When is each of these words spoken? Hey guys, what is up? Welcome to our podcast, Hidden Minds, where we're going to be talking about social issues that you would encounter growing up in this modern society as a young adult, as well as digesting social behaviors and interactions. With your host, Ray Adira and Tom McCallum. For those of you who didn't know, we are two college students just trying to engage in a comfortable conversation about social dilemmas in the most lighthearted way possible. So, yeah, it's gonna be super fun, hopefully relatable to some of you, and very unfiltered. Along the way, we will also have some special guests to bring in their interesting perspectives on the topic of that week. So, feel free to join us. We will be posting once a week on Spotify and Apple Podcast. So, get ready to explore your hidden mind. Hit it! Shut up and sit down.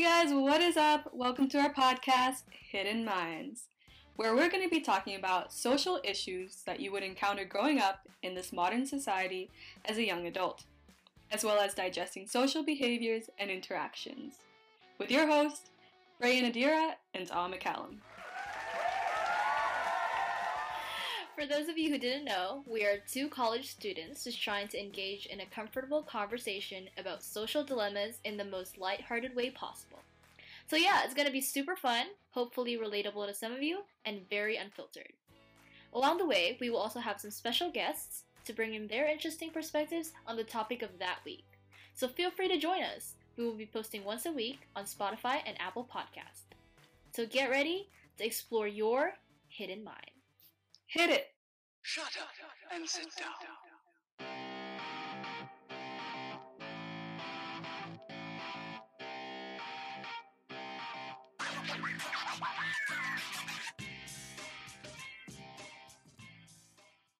Hey 0.00 0.06
guys, 0.06 0.32
what 0.32 0.62
is 0.62 0.78
up? 0.78 1.10
Welcome 1.12 1.46
to 1.50 1.58
our 1.58 1.74
podcast, 1.74 2.44
Hidden 2.70 3.04
Minds, 3.04 3.64
where 4.16 4.34
we're 4.34 4.48
going 4.48 4.62
to 4.62 4.70
be 4.70 4.80
talking 4.80 5.14
about 5.14 5.52
social 5.52 6.00
issues 6.02 6.62
that 6.64 6.80
you 6.80 6.90
would 6.90 7.02
encounter 7.02 7.44
growing 7.44 7.80
up 7.80 8.08
in 8.22 8.34
this 8.34 8.50
modern 8.50 8.86
society 8.86 9.50
as 9.84 9.98
a 9.98 10.06
young 10.06 10.26
adult, 10.26 10.64
as 11.30 11.44
well 11.44 11.60
as 11.60 11.74
digesting 11.74 12.26
social 12.26 12.64
behaviors 12.64 13.28
and 13.38 13.50
interactions. 13.50 14.36
With 14.96 15.10
your 15.10 15.26
host, 15.26 15.68
Ray 16.18 16.40
Adira 16.40 16.92
and 17.12 17.26
Tom 17.26 17.52
McCallum. 17.52 17.96
For 21.40 21.46
those 21.46 21.70
of 21.70 21.78
you 21.78 21.90
who 21.90 21.96
didn't 21.96 22.26
know, 22.26 22.64
we 22.66 22.84
are 22.84 22.98
two 22.98 23.30
college 23.30 23.70
students 23.70 24.24
just 24.24 24.42
trying 24.42 24.68
to 24.68 24.78
engage 24.78 25.24
in 25.24 25.40
a 25.40 25.46
comfortable 25.46 26.02
conversation 26.02 26.90
about 26.98 27.22
social 27.22 27.64
dilemmas 27.64 28.18
in 28.26 28.36
the 28.36 28.44
most 28.44 28.76
lighthearted 28.76 29.34
way 29.34 29.48
possible. 29.48 30.00
So, 30.66 30.76
yeah, 30.76 31.02
it's 31.02 31.14
gonna 31.14 31.30
be 31.30 31.40
super 31.40 31.76
fun, 31.76 32.08
hopefully 32.32 32.76
relatable 32.76 33.26
to 33.26 33.32
some 33.32 33.52
of 33.52 33.62
you, 33.62 33.84
and 34.04 34.28
very 34.28 34.58
unfiltered. 34.58 35.14
Along 35.94 36.18
the 36.18 36.26
way, 36.26 36.58
we 36.60 36.68
will 36.68 36.76
also 36.76 37.00
have 37.00 37.18
some 37.18 37.30
special 37.30 37.70
guests 37.70 38.24
to 38.44 38.52
bring 38.52 38.74
in 38.74 38.86
their 38.86 39.08
interesting 39.08 39.48
perspectives 39.48 40.12
on 40.26 40.36
the 40.36 40.44
topic 40.44 40.82
of 40.82 40.98
that 40.98 41.20
week. 41.24 41.46
So, 41.94 42.06
feel 42.06 42.30
free 42.30 42.48
to 42.48 42.58
join 42.58 42.82
us. 42.82 43.14
We 43.38 43.46
will 43.46 43.54
be 43.54 43.64
posting 43.64 44.04
once 44.04 44.26
a 44.26 44.32
week 44.32 44.68
on 44.76 44.84
Spotify 44.84 45.40
and 45.46 45.58
Apple 45.58 45.88
Podcast. 45.90 46.54
So, 47.14 47.24
get 47.24 47.48
ready 47.48 47.88
to 48.18 48.26
explore 48.26 48.68
your 48.68 49.14
hidden 49.48 49.82
mind. 49.82 50.19
Hit 50.92 51.08
it! 51.08 51.26
Shut 51.82 52.16
up 52.20 52.28
and 52.74 52.88
sit 52.88 53.06
down. 53.16 54.26